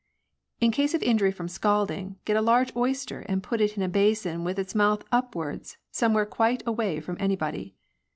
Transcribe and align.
"In 0.61 0.71
cases 0.71 0.95
of 0.95 1.03
injury 1.03 1.31
from 1.31 1.47
scalding, 1.47 2.15
get 2.25 2.35
a 2.35 2.41
large 2.41 2.75
oyster 2.75 3.19
and 3.29 3.43
put 3.43 3.61
it 3.61 3.77
in 3.77 3.83
a 3.83 3.87
basin 3.87 4.43
with 4.43 4.57
its 4.57 4.73
mouth 4.73 5.03
upwards 5.11 5.77
somewhere 5.91 6.25
quite 6.25 6.63
away 6.65 6.99
from 6.99 7.17
anybody. 7.19 7.75